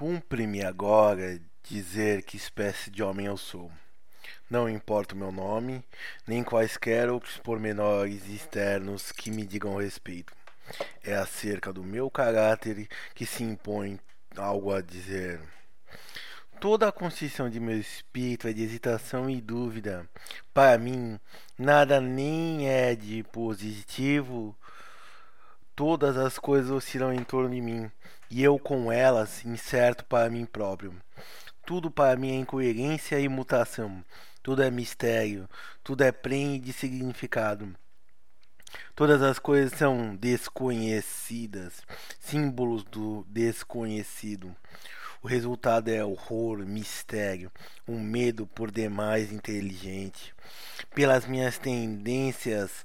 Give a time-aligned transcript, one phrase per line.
[0.00, 3.70] Cumpre-me agora dizer que espécie de homem eu sou.
[4.48, 5.84] Não importa o meu nome,
[6.26, 10.32] nem quaisquer outros pormenores externos que me digam respeito.
[11.04, 14.00] É acerca do meu caráter que se impõe
[14.38, 15.38] algo a dizer.
[16.58, 20.08] Toda a construção de meu espírito é de hesitação e dúvida.
[20.54, 21.20] Para mim,
[21.58, 24.56] nada nem é de positivo.
[25.80, 27.90] Todas as coisas oscilam em torno de mim,
[28.30, 30.94] e eu com elas, incerto para mim próprio.
[31.64, 34.04] Tudo para mim é incoerência e mutação.
[34.42, 35.48] Tudo é mistério,
[35.82, 37.74] tudo é prende de significado.
[38.94, 41.80] Todas as coisas são desconhecidas,
[42.18, 44.54] símbolos do desconhecido.
[45.22, 47.50] O resultado é horror, mistério,
[47.88, 50.34] um medo por demais inteligente.
[50.94, 52.84] Pelas minhas tendências,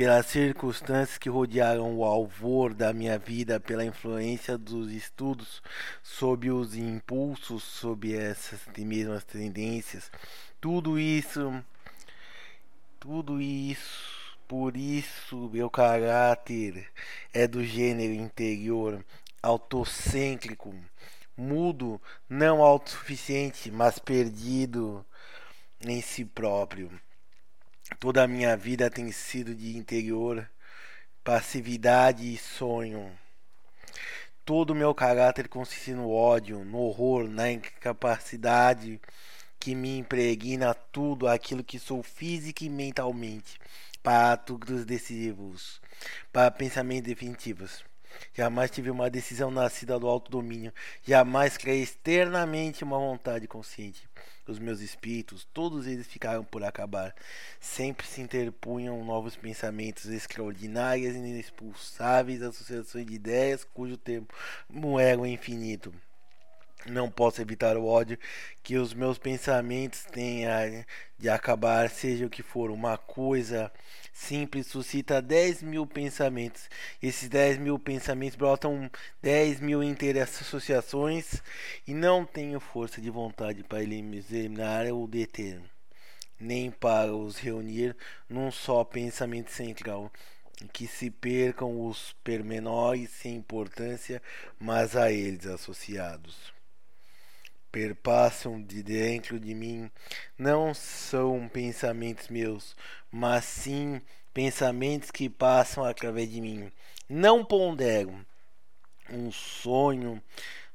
[0.00, 5.62] pelas circunstâncias que rodearam o alvor da minha vida, pela influência dos estudos,
[6.02, 10.10] sob os impulsos, sob essas mesmas tendências,
[10.58, 11.62] tudo isso,
[12.98, 16.90] tudo isso, por isso meu caráter
[17.30, 19.04] é do gênero interior,
[19.42, 20.74] autocêntrico
[21.36, 25.04] mudo, não autossuficiente, mas perdido
[25.82, 26.90] em si próprio.
[27.98, 30.48] Toda a minha vida tem sido de interior,
[31.22, 33.10] passividade e sonho.
[34.44, 39.00] Todo o meu caráter consiste no ódio, no horror, na incapacidade
[39.58, 43.60] que me impregna tudo aquilo que sou física e mentalmente,
[44.02, 45.80] para atos decisivos,
[46.32, 47.89] para pensamentos definitivos.
[48.34, 50.72] Jamais tive uma decisão nascida do alto domínio.
[51.06, 54.08] Jamais criei externamente uma vontade consciente.
[54.46, 57.14] Os meus espíritos, todos eles ficaram por acabar.
[57.60, 64.34] Sempre se interpunham novos pensamentos extraordinários e inexpulsáveis associações de ideias cujo tempo
[64.98, 65.94] era o infinito.
[66.86, 68.18] Não posso evitar o ódio
[68.62, 70.44] que os meus pensamentos têm
[71.18, 72.70] de acabar, seja o que for.
[72.70, 73.70] Uma coisa
[74.12, 76.70] simples suscita 10 mil pensamentos.
[77.02, 78.90] Esses 10 mil pensamentos brotam
[79.20, 81.42] 10 mil inteiras associações
[81.86, 85.60] e não tenho força de vontade para eliminar ou deter,
[86.40, 87.94] nem para os reunir
[88.28, 90.10] num só pensamento central
[90.72, 94.20] que se percam os pormenores sem importância,
[94.58, 96.59] mas a eles associados
[97.70, 99.90] perpassam de dentro de mim
[100.36, 102.76] não são pensamentos meus,
[103.10, 104.00] mas sim
[104.32, 106.70] pensamentos que passam através de mim.
[107.08, 108.24] Não pondero
[109.10, 110.22] um sonho,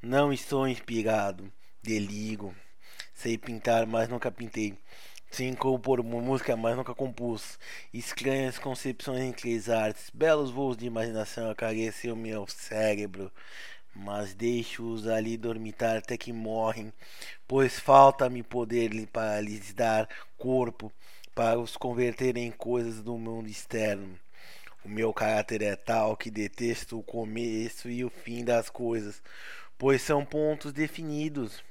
[0.00, 2.54] não estou inspirado, deligo.
[3.14, 4.76] Sei pintar, mas nunca pintei.
[5.30, 7.58] Sei compor música, mas nunca compus.
[7.92, 13.32] Estranhas concepções entre as artes, belos voos de imaginação acariciam meu cérebro
[13.94, 16.92] mas deixo-os ali dormitar até que morrem,
[17.46, 20.08] pois falta-me poder para lhes dar
[20.38, 20.92] corpo,
[21.34, 24.18] para os converter em coisas do mundo externo.
[24.84, 29.22] O meu caráter é tal que detesto o começo e o fim das coisas,
[29.78, 31.62] pois são pontos definidos.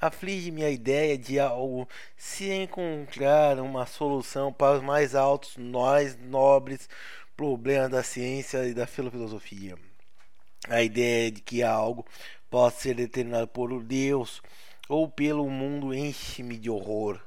[0.00, 6.88] Aflige-me a ideia de algo se encontrar uma solução para os mais altos, nós nobres
[7.36, 9.76] problemas da ciência e da filosofia
[10.66, 12.04] a ideia de que algo
[12.50, 14.42] possa ser determinado por Deus
[14.88, 17.20] ou pelo mundo enche-me de horror.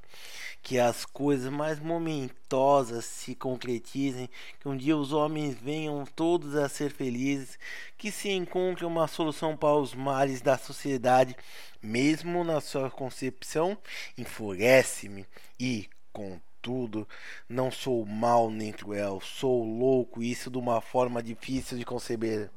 [0.64, 6.70] Que as coisas mais momentosas se concretizem, que um dia os homens venham todos a
[6.70, 7.58] ser felizes,
[7.98, 11.36] que se encontre uma solução para os males da sociedade,
[11.82, 13.76] mesmo na sua concepção,
[14.16, 15.26] enfurece-me
[15.60, 17.08] e, contudo,
[17.50, 22.52] não sou mal nem cruel, sou louco, isso de uma forma difícil de conceber.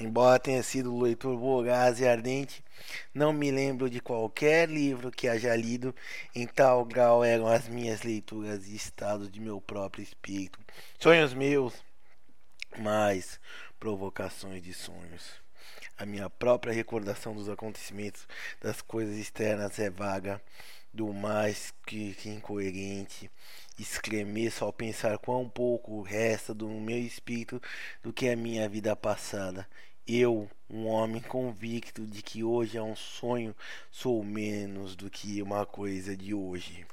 [0.00, 2.64] Embora tenha sido leitor voraz e ardente,
[3.12, 5.94] não me lembro de qualquer livro que haja lido,
[6.34, 10.58] em tal grau eram as minhas leituras e estados de meu próprio espírito.
[10.98, 11.74] Sonhos meus,
[12.78, 13.38] mas
[13.78, 15.38] provocações de sonhos.
[15.98, 18.26] A minha própria recordação dos acontecimentos,
[18.58, 20.40] das coisas externas é vaga,
[20.92, 23.30] do mais que, que incoerente.
[23.78, 27.60] Estremeço ao pensar quão pouco resta do meu espírito
[28.02, 29.66] do que a minha vida passada
[30.12, 33.54] eu, um homem convicto de que hoje é um sonho,
[33.90, 36.84] sou menos do que uma coisa de hoje.